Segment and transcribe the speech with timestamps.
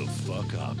[0.00, 0.78] the Fuck Up,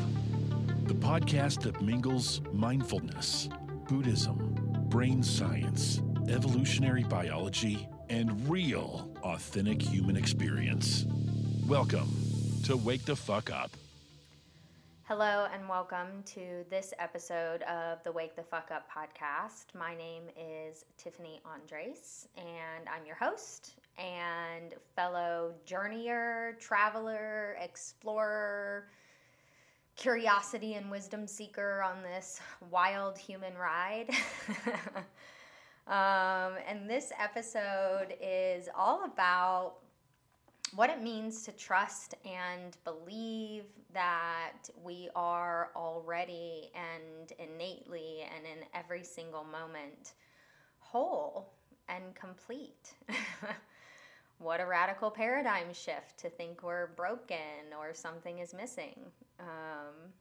[0.86, 3.50] the podcast that mingles mindfulness,
[3.86, 4.56] Buddhism,
[4.88, 11.04] brain science, evolutionary biology, and real, authentic human experience.
[11.66, 12.08] Welcome
[12.64, 13.70] to Wake the Fuck Up.
[15.02, 19.74] Hello, and welcome to this episode of the Wake the Fuck Up podcast.
[19.78, 28.86] My name is Tiffany Andres, and I'm your host and fellow journeyer, traveler, explorer,
[30.00, 34.08] curiosity and wisdom seeker on this wild human ride.
[35.86, 39.74] um, and this episode is all about
[40.74, 48.66] what it means to trust and believe that we are already and innately and in
[48.72, 50.14] every single moment
[50.78, 51.52] whole
[51.90, 52.94] and complete.
[54.38, 58.98] what a radical paradigm shift to think we're broken or something is missing.
[59.40, 60.12] Um,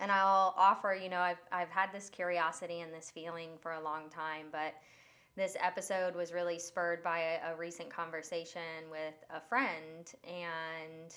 [0.00, 3.82] and I'll offer, you know, I've, I've had this curiosity and this feeling for a
[3.82, 4.74] long time, but
[5.36, 11.14] this episode was really spurred by a, a recent conversation with a friend and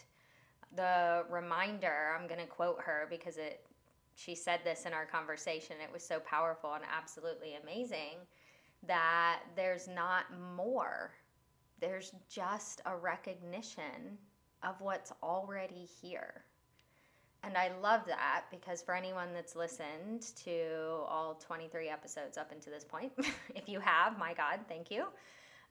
[0.76, 3.66] the reminder i'm going to quote her because it
[4.14, 8.18] she said this in our conversation it was so powerful and absolutely amazing
[8.88, 11.12] that there's not more.
[11.80, 14.18] There's just a recognition
[14.64, 16.44] of what's already here
[17.44, 22.74] and I love that because for anyone that's listened to all 23 episodes up until
[22.74, 23.12] this point,
[23.56, 25.06] if you have, my God, thank you.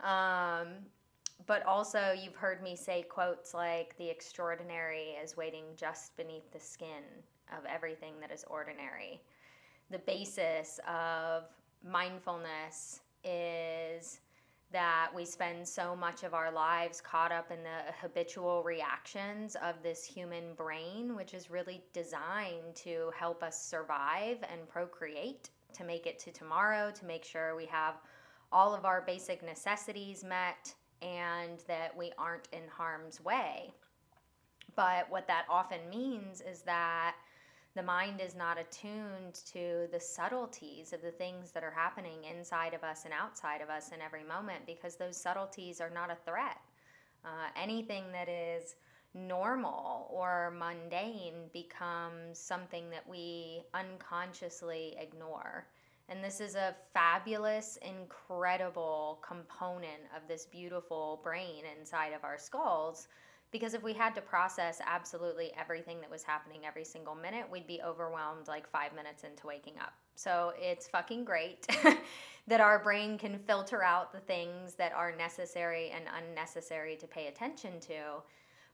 [0.07, 0.69] Um,
[1.47, 6.59] but also, you've heard me say quotes like, the extraordinary is waiting just beneath the
[6.59, 7.05] skin
[7.57, 9.21] of everything that is ordinary.
[9.91, 11.45] The basis of
[11.89, 14.21] mindfulness is
[14.71, 19.83] that we spend so much of our lives caught up in the habitual reactions of
[19.83, 26.07] this human brain, which is really designed to help us survive and procreate, to make
[26.07, 27.95] it to tomorrow, to make sure we have
[28.53, 33.73] all of our basic necessities met and that we aren't in harm's way.
[34.77, 37.15] But what that often means is that
[37.75, 42.75] the mind is not attuned to the subtleties of the things that are happening inside
[42.75, 46.17] of us and outside of us in every moment because those subtleties are not a
[46.25, 46.59] threat.
[47.25, 48.75] Uh, anything that is
[49.15, 55.67] normal or mundane becomes something that we unconsciously ignore.
[56.09, 63.09] And this is a fabulous, incredible component of this beautiful brain inside of our skulls
[63.51, 67.67] because if we had to process absolutely everything that was happening every single minute, we'd
[67.67, 69.95] be overwhelmed like five minutes into waking up.
[70.15, 71.67] So it's fucking great
[72.49, 77.29] that our brain can filter out the things that are necessary and unnecessary to pay
[77.29, 78.23] attention to.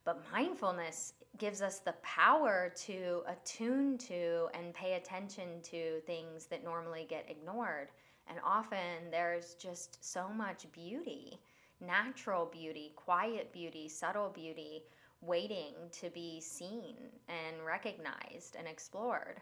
[0.05, 6.65] But mindfulness gives us the power to attune to and pay attention to things that
[6.65, 7.89] normally get ignored.
[8.29, 11.39] And often there's just so much beauty
[11.81, 14.83] natural beauty, quiet beauty, subtle beauty
[15.21, 16.97] waiting to be seen
[17.29, 19.41] and recognized and explored.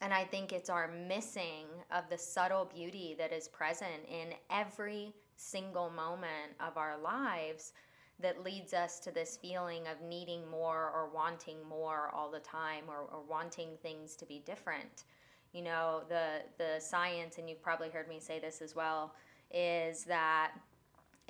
[0.00, 5.14] And I think it's our missing of the subtle beauty that is present in every
[5.36, 7.72] single moment of our lives
[8.20, 12.84] that leads us to this feeling of needing more or wanting more all the time
[12.88, 15.04] or, or wanting things to be different.
[15.52, 19.14] You know, the the science, and you've probably heard me say this as well,
[19.52, 20.52] is that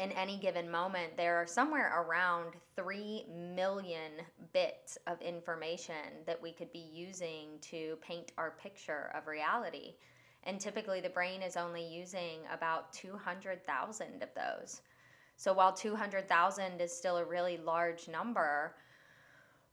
[0.00, 4.12] in any given moment, there are somewhere around 3 million
[4.54, 9.92] bits of information that we could be using to paint our picture of reality.
[10.44, 14.80] And typically, the brain is only using about 200,000 of those.
[15.36, 18.76] So, while 200,000 is still a really large number,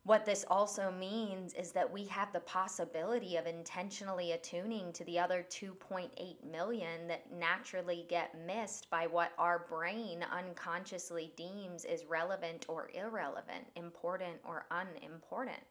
[0.04, 5.18] what this also means is that we have the possibility of intentionally attuning to the
[5.18, 6.08] other 2.8
[6.50, 13.66] million that naturally get missed by what our brain unconsciously deems is relevant or irrelevant,
[13.76, 15.62] important or unimportant.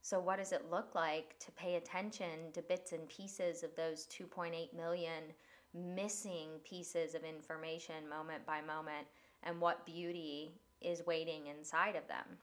[0.00, 4.06] So, what does it look like to pay attention to bits and pieces of those
[4.06, 5.24] 2.8 million
[5.74, 9.06] missing pieces of information moment by moment,
[9.42, 12.38] and what beauty is waiting inside of them?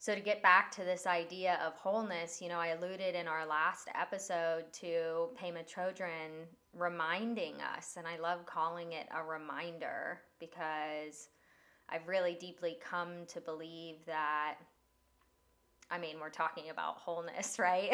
[0.00, 3.44] So, to get back to this idea of wholeness, you know, I alluded in our
[3.44, 11.28] last episode to Pema Chodron reminding us, and I love calling it a reminder because
[11.90, 14.54] I've really deeply come to believe that.
[15.90, 17.90] I mean, we're talking about wholeness, right?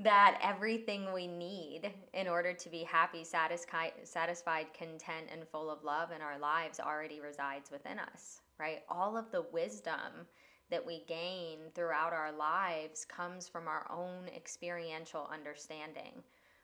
[0.00, 5.84] that everything we need in order to be happy, satisfied, satisfied, content, and full of
[5.84, 8.82] love in our lives already resides within us, right?
[8.88, 10.26] All of the wisdom
[10.70, 16.22] that we gain throughout our lives comes from our own experiential understanding.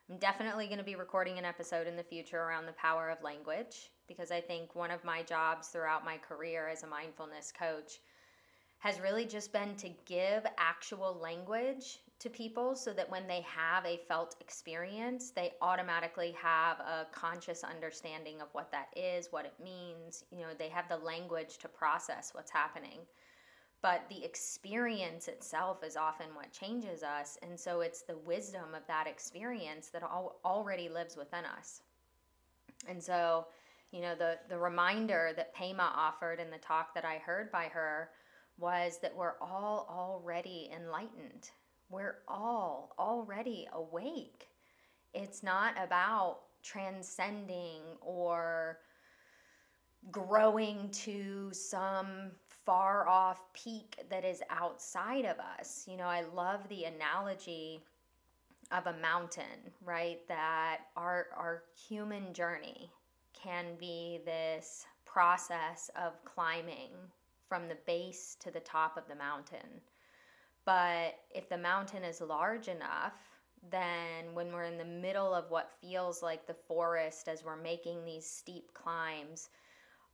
[0.09, 3.25] I'm definitely going to be recording an episode in the future around the power of
[3.25, 7.99] language because I think one of my jobs throughout my career as a mindfulness coach
[8.79, 13.85] has really just been to give actual language to people so that when they have
[13.85, 19.55] a felt experience, they automatically have a conscious understanding of what that is, what it
[19.63, 20.25] means.
[20.31, 23.01] You know, they have the language to process what's happening
[23.83, 28.87] but the experience itself is often what changes us and so it's the wisdom of
[28.89, 31.83] that experience that al- already lives within us
[32.89, 33.47] and so
[33.93, 37.67] you know the the reminder that Pema offered in the talk that I heard by
[37.67, 38.11] her
[38.59, 41.51] was that we're all already enlightened
[41.91, 44.49] we're all already awake
[45.15, 48.79] it's not about transcending or
[50.11, 52.31] growing to some
[52.65, 55.87] far off peak that is outside of us.
[55.89, 57.81] You know, I love the analogy
[58.73, 60.19] of a mountain, right?
[60.29, 62.91] That our our human journey
[63.33, 66.91] can be this process of climbing
[67.49, 69.81] from the base to the top of the mountain.
[70.65, 73.15] But if the mountain is large enough,
[73.71, 78.05] then when we're in the middle of what feels like the forest as we're making
[78.05, 79.49] these steep climbs,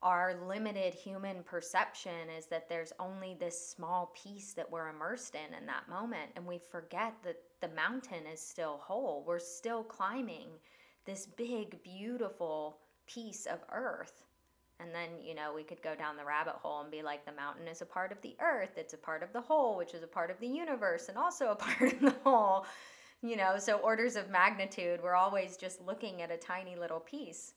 [0.03, 5.55] our limited human perception is that there's only this small piece that we're immersed in
[5.57, 10.49] in that moment and we forget that the mountain is still whole we're still climbing
[11.05, 14.25] this big beautiful piece of earth
[14.83, 17.33] and then you know we could go down the rabbit hole and be like the
[17.33, 20.03] mountain is a part of the earth it's a part of the whole which is
[20.03, 22.67] a part of the universe and also a part of the whole
[23.23, 27.55] you know so orders of magnitude we're always just looking at a tiny little piece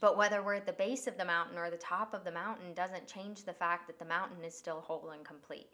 [0.00, 2.74] but whether we're at the base of the mountain or the top of the mountain
[2.74, 5.70] doesn't change the fact that the mountain is still whole and complete,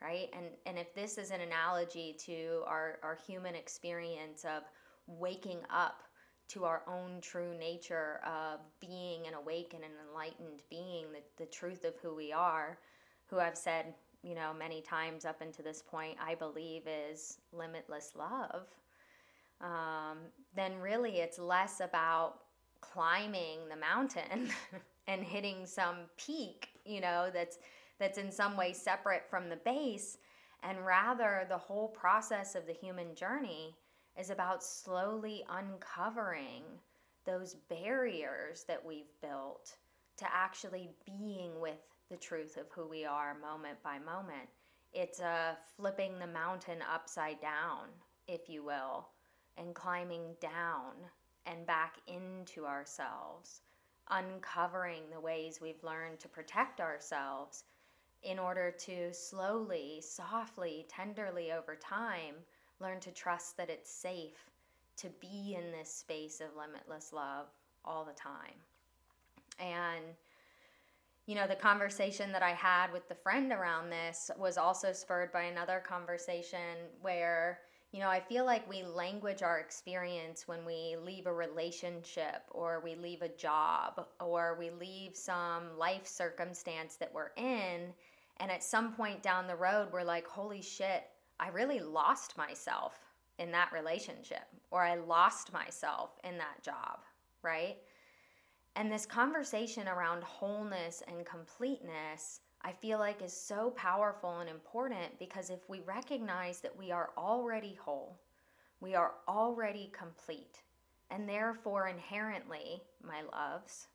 [0.00, 0.28] right?
[0.32, 4.62] And and if this is an analogy to our, our human experience of
[5.06, 6.02] waking up
[6.48, 11.84] to our own true nature of being an awakened and enlightened being, the, the truth
[11.84, 12.78] of who we are,
[13.26, 18.12] who I've said, you know, many times up until this point, I believe is limitless
[18.16, 18.68] love,
[19.60, 20.18] um,
[20.54, 22.40] then really it's less about
[22.80, 24.50] climbing the mountain
[25.08, 27.58] and hitting some peak, you know, that's
[27.98, 30.18] that's in some way separate from the base
[30.62, 33.74] and rather the whole process of the human journey
[34.18, 36.62] is about slowly uncovering
[37.24, 39.76] those barriers that we've built
[40.16, 41.78] to actually being with
[42.10, 44.48] the truth of who we are moment by moment.
[44.92, 47.88] It's a uh, flipping the mountain upside down,
[48.28, 49.08] if you will,
[49.58, 50.92] and climbing down
[51.44, 53.60] and back into ourselves,
[54.08, 57.64] uncovering the ways we've learned to protect ourselves
[58.22, 62.34] in order to slowly, softly, tenderly over time
[62.80, 64.50] learn to trust that it's safe
[64.96, 67.46] to be in this space of limitless love
[67.84, 68.54] all the time.
[69.58, 70.04] And
[71.26, 75.32] you know, the conversation that I had with the friend around this was also spurred
[75.32, 77.58] by another conversation where
[77.92, 82.82] you know, I feel like we language our experience when we leave a relationship or
[82.84, 87.94] we leave a job or we leave some life circumstance that we're in.
[88.38, 91.04] And at some point down the road, we're like, holy shit,
[91.38, 92.98] I really lost myself
[93.38, 97.00] in that relationship or I lost myself in that job,
[97.42, 97.76] right?
[98.74, 105.18] And this conversation around wholeness and completeness I feel like is so powerful and important
[105.20, 108.18] because if we recognize that we are already whole,
[108.80, 110.62] we are already complete,
[111.10, 113.86] and therefore inherently, my loves,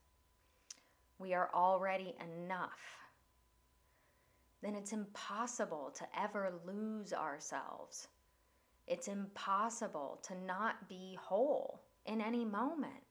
[1.18, 2.80] we are already enough,
[4.62, 8.08] then it's impossible to ever lose ourselves.
[8.86, 13.02] It's impossible to not be whole in any moment.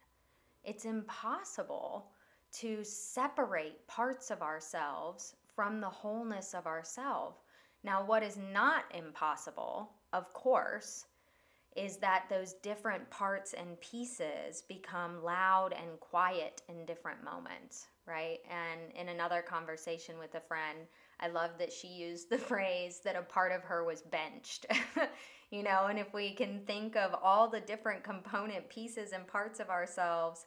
[0.63, 2.07] It's impossible
[2.53, 7.35] to separate parts of ourselves from the wholeness of ourself.
[7.83, 11.05] Now, what is not impossible, of course,
[11.75, 18.39] is that those different parts and pieces become loud and quiet in different moments, right?
[18.49, 20.79] And in another conversation with a friend,
[21.21, 24.65] I love that she used the phrase that a part of her was benched.
[25.51, 29.59] you know, and if we can think of all the different component pieces and parts
[29.59, 30.45] of ourselves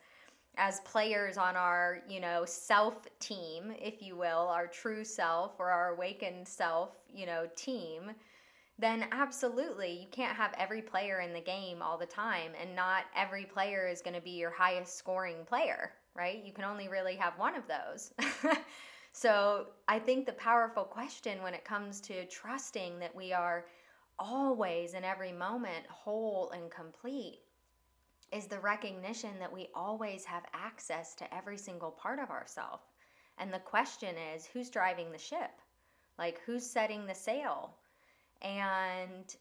[0.57, 5.71] as players on our, you know, self team, if you will, our true self or
[5.71, 8.13] our awakened self, you know, team,
[8.79, 13.05] then absolutely you can't have every player in the game all the time and not
[13.17, 16.43] every player is going to be your highest scoring player, right?
[16.45, 18.13] You can only really have one of those.
[19.17, 23.65] So I think the powerful question when it comes to trusting that we are
[24.19, 27.39] always in every moment whole and complete
[28.33, 32.83] is the recognition that we always have access to every single part of ourselves.
[33.39, 35.61] And the question is who's driving the ship?
[36.19, 37.77] Like who's setting the sail?
[38.43, 39.33] And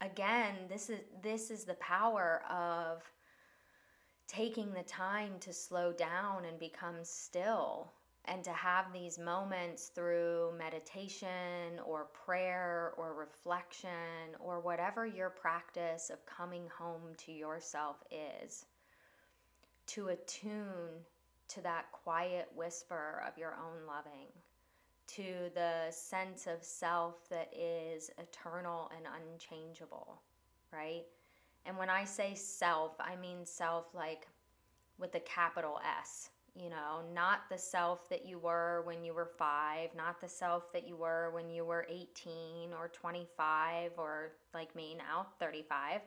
[0.00, 3.04] again, this is this is the power of
[4.26, 7.92] taking the time to slow down and become still
[8.26, 16.10] and to have these moments through meditation or prayer or reflection or whatever your practice
[16.10, 18.64] of coming home to yourself is,
[19.86, 21.04] to attune
[21.48, 24.28] to that quiet whisper of your own loving,
[25.06, 30.22] to the sense of self that is eternal and unchangeable,
[30.72, 31.04] right?
[31.66, 34.26] And when I say self, I mean self like
[34.98, 39.30] with a capital S you know, not the self that you were when you were
[39.38, 44.74] five, not the self that you were when you were 18 or 25 or like
[44.76, 46.00] me now, 35.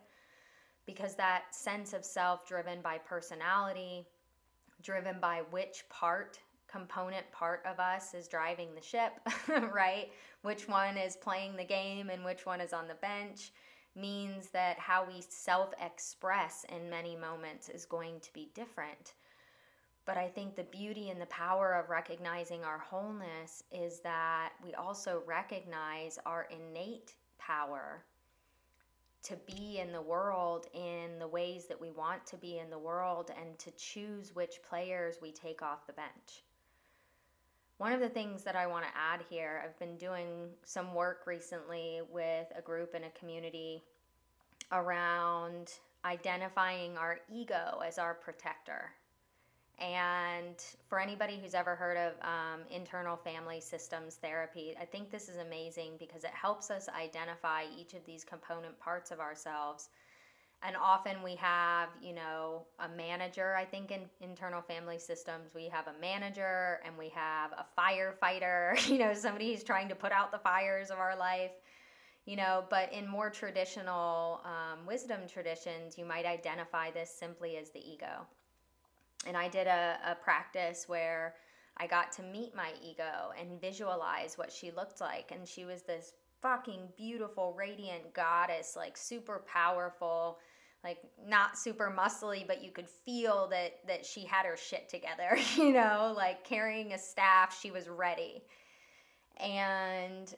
[0.86, 4.06] Because that sense of self driven by personality,
[4.82, 6.40] driven by which part,
[6.72, 9.20] component part of us is driving the ship,
[9.74, 10.12] right?
[10.44, 13.52] Which one is playing the game and which one is on the bench
[13.98, 19.14] means that how we self express in many moments is going to be different
[20.08, 24.74] but I think the beauty and the power of recognizing our wholeness is that we
[24.74, 28.06] also recognize our innate power
[29.24, 32.80] to be in the world in the ways that we want to be in the
[32.80, 36.46] world and to choose which players we take off the bench.
[37.78, 41.28] One of the things that I want to add here, I've been doing some work
[41.28, 43.84] recently with a group and a community
[44.72, 45.74] around
[46.06, 48.92] identifying our ego as our protector
[49.80, 50.56] and
[50.90, 55.38] for anybody who's ever heard of um, internal family systems therapy, I think this is
[55.38, 59.90] amazing because it helps us identify each of these component parts of ourselves.
[60.64, 63.56] And often we have, you know, a manager.
[63.56, 68.88] I think in internal family systems, we have a manager and we have a firefighter,
[68.90, 71.52] you know, somebody who's trying to put out the fires of our life
[72.26, 77.70] you know but in more traditional um, wisdom traditions you might identify this simply as
[77.72, 78.28] the ego
[79.28, 81.36] and I did a, a practice where
[81.78, 85.32] I got to meet my ego and visualize what she looked like.
[85.32, 90.40] And she was this fucking beautiful, radiant goddess, like super powerful,
[90.84, 95.38] like not super muscly, but you could feel that that she had her shit together,
[95.56, 98.44] you know, like carrying a staff, she was ready.
[99.40, 100.34] And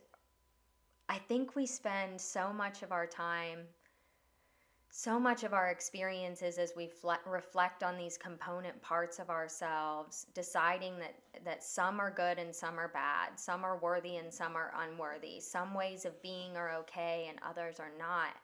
[1.07, 3.59] I think we spend so much of our time
[4.91, 10.25] so much of our experiences as we fle- reflect on these component parts of ourselves
[10.33, 11.15] deciding that
[11.45, 15.39] that some are good and some are bad some are worthy and some are unworthy
[15.39, 18.35] some ways of being are okay and others are not.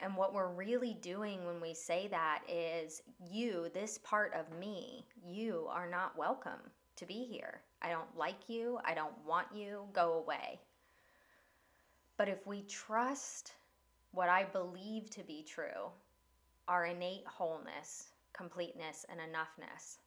[0.00, 5.06] And what we're really doing when we say that is you this part of me
[5.26, 6.60] you are not welcome
[6.96, 7.62] to be here.
[7.82, 8.78] I don't like you.
[8.84, 9.84] I don't want you.
[9.92, 10.60] Go away.
[12.16, 13.52] But if we trust
[14.16, 15.90] what I believe to be true,
[16.68, 19.98] our innate wholeness, completeness, and enoughness,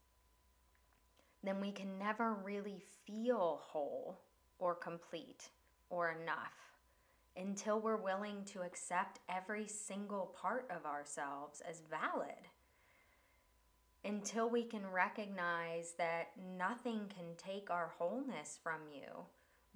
[1.44, 4.20] then we can never really feel whole
[4.58, 5.50] or complete
[5.92, 6.74] or enough
[7.38, 12.48] until we're willing to accept every single part of ourselves as valid.
[14.04, 19.26] Until we can recognize that nothing can take our wholeness from you,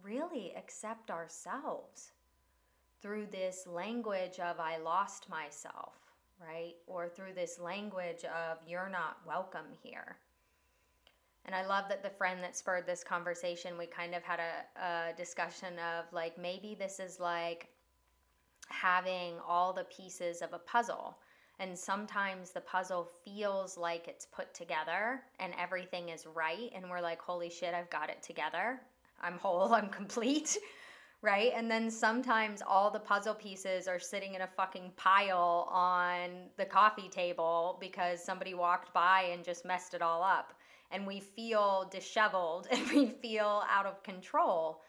[0.02, 2.14] really accept ourselves
[3.04, 5.94] through this language of I lost myself,
[6.42, 6.76] right?
[6.88, 10.16] Or through this language of you're not welcome here.
[11.46, 14.82] And I love that the friend that spurred this conversation, we kind of had a,
[14.82, 17.68] a discussion of like maybe this is like
[18.70, 21.18] having all the pieces of a puzzle.
[21.60, 26.72] And sometimes the puzzle feels like it's put together and everything is right.
[26.74, 28.80] And we're like, holy shit, I've got it together.
[29.22, 30.58] I'm whole, I'm complete
[31.24, 31.54] right?
[31.56, 36.66] And then sometimes all the puzzle pieces are sitting in a fucking pile on the
[36.66, 40.54] coffee table because somebody walked by and just messed it all up.
[40.92, 44.82] And we feel disheveled and we feel out of control.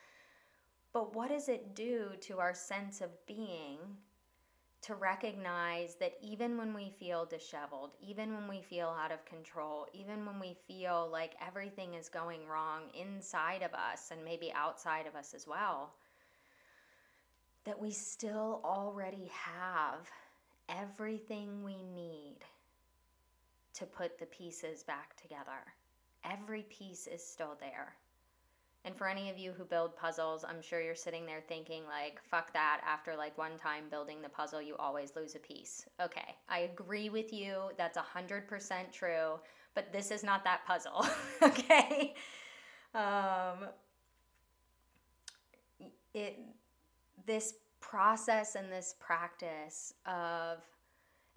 [0.93, 3.79] But what does it do to our sense of being
[4.83, 9.87] to recognize that even when we feel disheveled, even when we feel out of control,
[9.95, 15.07] even when we feel like everything is going wrong inside of us and maybe outside
[15.07, 15.95] of us as well,
[17.65, 20.11] that we still already have
[20.69, 22.37] everything we need
[23.75, 25.75] to put the pieces back together.
[26.25, 27.95] Every piece is still there.
[28.87, 32.21] And for any of you who build puzzles, I'm sure you're sitting there thinking, like,
[32.23, 32.83] fuck that.
[32.87, 35.87] After like one time building the puzzle, you always lose a piece.
[36.03, 37.71] Okay, I agree with you.
[37.79, 39.41] That's 100% true.
[39.75, 41.07] But this is not that puzzle.
[41.43, 42.15] okay?
[42.95, 43.69] Um,
[46.13, 46.39] it,
[47.27, 50.59] this process and this practice of,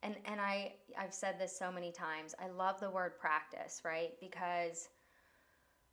[0.03, 4.13] and, and I, I've said this so many times, I love the word practice, right?
[4.19, 4.89] Because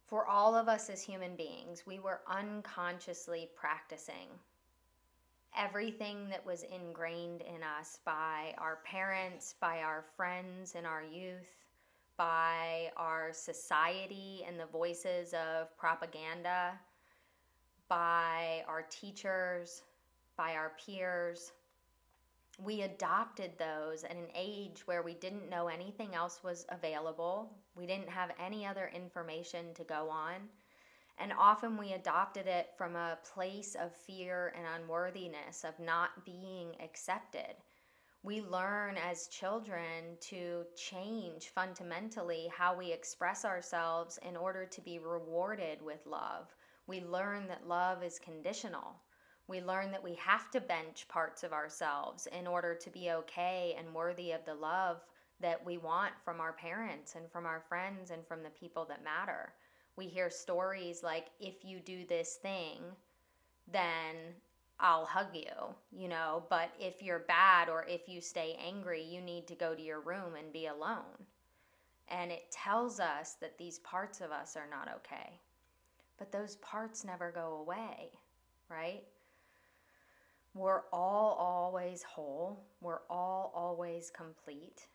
[0.07, 4.29] for all of us as human beings, we were unconsciously practicing
[5.57, 11.65] everything that was ingrained in us by our parents, by our friends in our youth,
[12.17, 16.73] by our society and the voices of propaganda,
[17.89, 19.83] by our teachers,
[20.37, 21.53] by our peers
[22.63, 27.51] we adopted those at an age where we didn't know anything else was available.
[27.75, 30.49] We didn't have any other information to go on.
[31.19, 36.75] And often we adopted it from a place of fear and unworthiness, of not being
[36.83, 37.55] accepted.
[38.23, 44.99] We learn as children to change fundamentally how we express ourselves in order to be
[44.99, 46.55] rewarded with love.
[46.87, 48.97] We learn that love is conditional
[49.47, 53.75] we learn that we have to bench parts of ourselves in order to be okay
[53.79, 55.03] and worthy of the love
[55.41, 59.05] that we want from our parents and from our friends and from the people that
[59.05, 59.53] matter.
[59.97, 62.81] We hear stories like, if you do this thing,
[63.71, 64.17] then
[64.81, 69.21] I'll hug you, you know, but if you're bad or if you stay angry, you
[69.21, 71.27] need to go to your room and be alone.
[72.09, 75.39] And it tells us that these parts of us are not okay.
[76.19, 78.11] But those parts never go away,
[78.69, 79.03] right?
[80.55, 82.65] We're all always whole.
[82.81, 84.87] We're all always complete.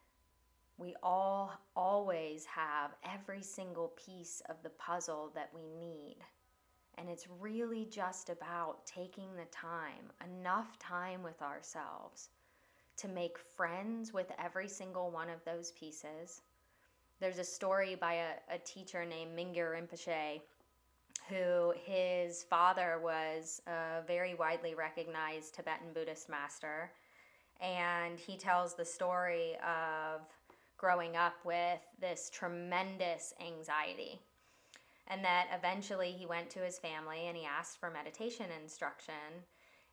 [0.77, 6.15] We all always have every single piece of the puzzle that we need.
[6.97, 12.29] And it's really just about taking the time, enough time with ourselves
[12.97, 16.41] to make friends with every single one of those pieces.
[17.19, 20.41] There's a story by a, a teacher named Mingyur Rinpoche
[21.29, 26.91] who his father was a very widely recognized Tibetan Buddhist master.
[27.61, 30.21] And he tells the story of
[30.77, 34.19] growing up with this tremendous anxiety.
[35.07, 39.43] And that eventually he went to his family and he asked for meditation instruction.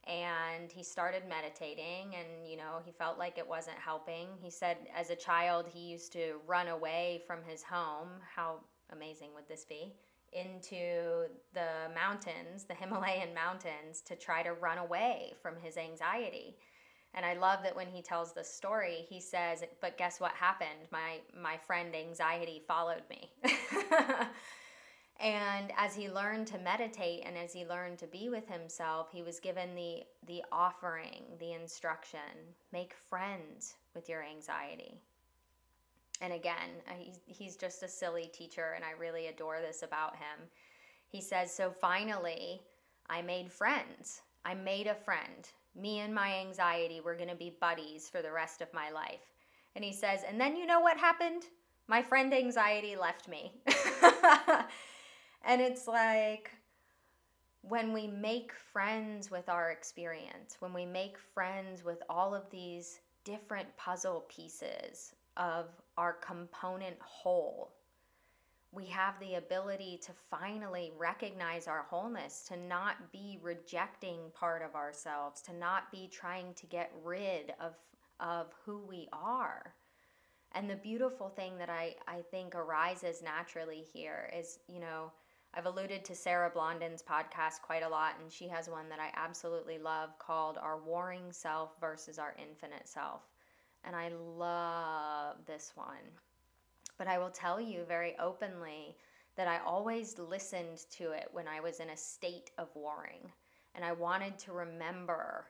[0.06, 4.28] And he started meditating, and you know, he felt like it wasn't helping.
[4.40, 8.10] He said as a child, he used to run away from his home.
[8.36, 8.60] How
[8.92, 9.92] amazing would this be?
[10.32, 16.56] Into the mountains, the Himalayan mountains, to try to run away from his anxiety.
[17.14, 20.88] And I love that when he tells the story, he says, "But guess what happened?
[20.90, 23.32] My my friend anxiety followed me."
[25.20, 29.22] and as he learned to meditate and as he learned to be with himself, he
[29.22, 35.00] was given the the offering, the instruction, make friends with your anxiety
[36.20, 36.94] and again, uh,
[37.26, 40.48] he's just a silly teacher, and I really adore this about him.
[41.08, 42.62] He says, So finally,
[43.08, 44.22] I made friends.
[44.44, 45.48] I made a friend.
[45.74, 49.34] Me and my anxiety were going to be buddies for the rest of my life.
[49.74, 51.44] And he says, And then you know what happened?
[51.86, 53.52] My friend anxiety left me.
[55.44, 56.50] and it's like,
[57.60, 63.00] when we make friends with our experience, when we make friends with all of these
[63.24, 67.72] different puzzle pieces of our component whole.
[68.72, 74.74] We have the ability to finally recognize our wholeness, to not be rejecting part of
[74.74, 77.74] ourselves, to not be trying to get rid of,
[78.20, 79.74] of who we are.
[80.52, 85.12] And the beautiful thing that I, I think arises naturally here is, you know,
[85.54, 89.10] I've alluded to Sarah Blondin's podcast quite a lot, and she has one that I
[89.16, 93.22] absolutely love called Our Warring Self versus Our Infinite Self
[93.86, 96.10] and I love this one.
[96.98, 98.96] But I will tell you very openly
[99.36, 103.30] that I always listened to it when I was in a state of warring.
[103.74, 105.46] And I wanted to remember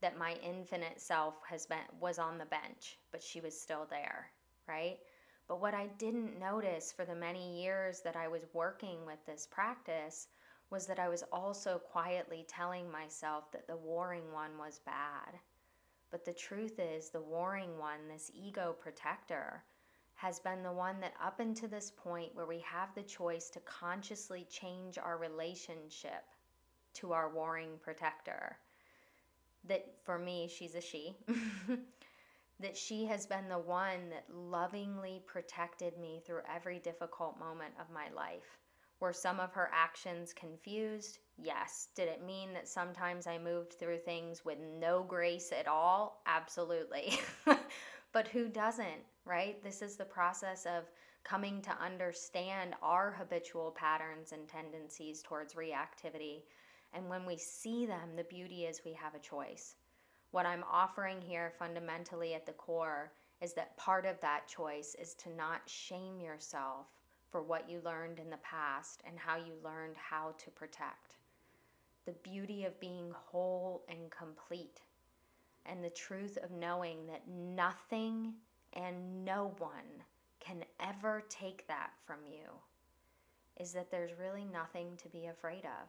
[0.00, 4.30] that my infinite self has been was on the bench, but she was still there,
[4.68, 4.98] right?
[5.48, 9.46] But what I didn't notice for the many years that I was working with this
[9.46, 10.28] practice
[10.70, 15.38] was that I was also quietly telling myself that the warring one was bad
[16.16, 19.62] but the truth is, the warring one, this ego protector,
[20.14, 23.60] has been the one that, up until this point where we have the choice to
[23.60, 26.24] consciously change our relationship
[26.94, 28.56] to our warring protector,
[29.68, 31.14] that for me, she's a she,
[32.60, 37.90] that she has been the one that lovingly protected me through every difficult moment of
[37.92, 38.56] my life.
[39.00, 41.18] Were some of her actions confused?
[41.38, 41.88] Yes.
[41.94, 46.22] Did it mean that sometimes I moved through things with no grace at all?
[46.26, 47.18] Absolutely.
[48.12, 49.62] but who doesn't, right?
[49.62, 50.84] This is the process of
[51.24, 56.42] coming to understand our habitual patterns and tendencies towards reactivity.
[56.94, 59.74] And when we see them, the beauty is we have a choice.
[60.30, 65.14] What I'm offering here fundamentally at the core is that part of that choice is
[65.14, 66.86] to not shame yourself
[67.30, 71.16] for what you learned in the past and how you learned how to protect.
[72.06, 74.80] The beauty of being whole and complete,
[75.66, 78.34] and the truth of knowing that nothing
[78.74, 80.04] and no one
[80.38, 82.48] can ever take that from you
[83.58, 85.88] is that there's really nothing to be afraid of.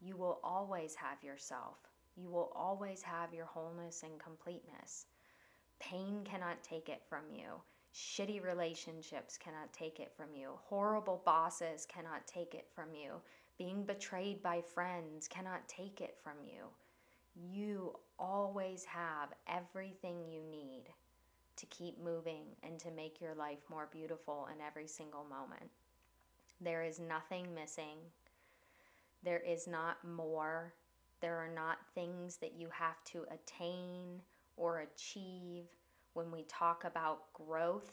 [0.00, 1.78] You will always have yourself.
[2.16, 5.06] You will always have your wholeness and completeness.
[5.80, 7.60] Pain cannot take it from you.
[7.92, 10.50] Shitty relationships cannot take it from you.
[10.62, 13.14] Horrible bosses cannot take it from you.
[13.60, 16.62] Being betrayed by friends cannot take it from you.
[17.34, 20.84] You always have everything you need
[21.56, 25.70] to keep moving and to make your life more beautiful in every single moment.
[26.62, 27.98] There is nothing missing.
[29.24, 30.72] There is not more.
[31.20, 34.22] There are not things that you have to attain
[34.56, 35.64] or achieve.
[36.14, 37.92] When we talk about growth,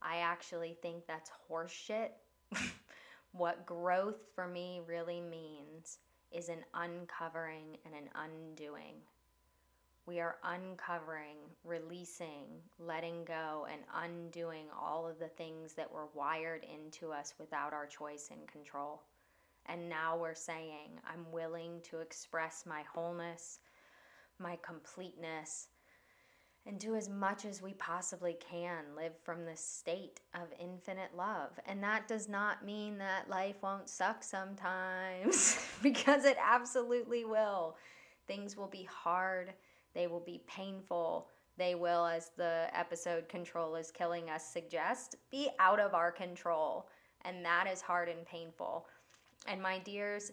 [0.00, 2.10] I actually think that's horseshit.
[3.32, 5.98] what growth for me really means
[6.32, 8.96] is an uncovering and an undoing.
[10.06, 12.46] We are uncovering, releasing,
[12.78, 17.86] letting go, and undoing all of the things that were wired into us without our
[17.86, 19.02] choice and control.
[19.66, 23.60] And now we're saying, I'm willing to express my wholeness,
[24.38, 25.68] my completeness,
[26.66, 31.50] and do as much as we possibly can live from the state of infinite love.
[31.66, 37.76] And that does not mean that life won't suck sometimes, because it absolutely will.
[38.26, 39.54] Things will be hard,
[39.94, 41.28] they will be painful.
[41.56, 46.88] They will, as the episode Control is Killing Us suggest, be out of our control.
[47.26, 48.86] And that is hard and painful.
[49.46, 50.32] And my dears,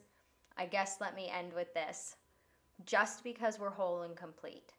[0.58, 2.16] I guess let me end with this.
[2.86, 4.72] Just because we're whole and complete,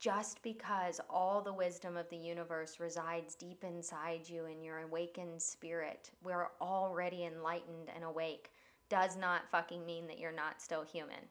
[0.00, 5.40] just because all the wisdom of the universe resides deep inside you in your awakened
[5.40, 8.50] spirit, we're already enlightened and awake,
[8.88, 11.28] does not fucking mean that you're not still human.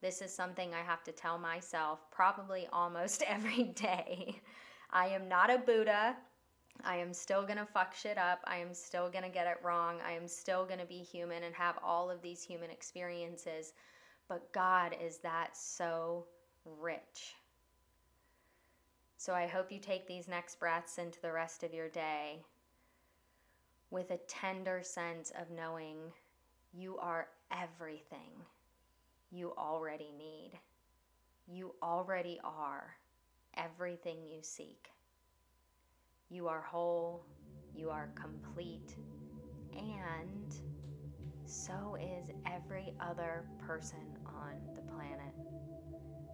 [0.00, 4.40] This is something I have to tell myself probably almost every day.
[4.90, 6.16] I am not a Buddha.
[6.82, 8.40] I am still gonna fuck shit up.
[8.46, 9.98] I am still gonna get it wrong.
[10.06, 13.74] I am still gonna be human and have all of these human experiences.
[14.26, 16.24] But God is that so
[16.64, 17.34] rich.
[19.20, 22.42] So I hope you take these next breaths into the rest of your day
[23.90, 25.98] with a tender sense of knowing
[26.72, 28.32] you are everything
[29.30, 30.52] you already need.
[31.46, 32.96] You already are
[33.58, 34.88] everything you seek.
[36.30, 37.22] You are whole,
[37.74, 38.96] you are complete,
[39.76, 40.54] and
[41.44, 45.49] so is every other person on the planet.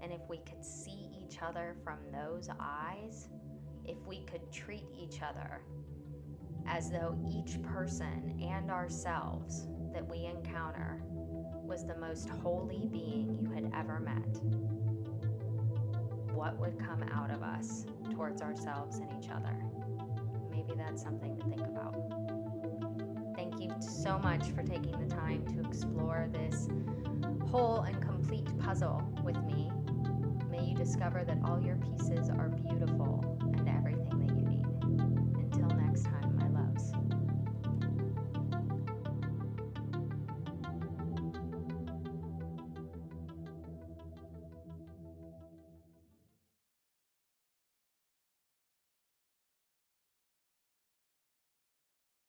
[0.02, 3.28] And if we could see each other from those eyes,
[3.84, 5.62] if we could treat each other
[6.68, 11.02] as though each person and ourselves that we encounter
[11.62, 14.40] was the most holy being you had ever met,
[16.34, 19.56] what would come out of us towards ourselves and each other?
[20.50, 21.94] Maybe that's something to think about.
[23.34, 26.68] Thank you so much for taking the time to explore this
[27.50, 29.70] whole and complete puzzle with me.
[30.76, 33.35] Discover that all your pieces are beautiful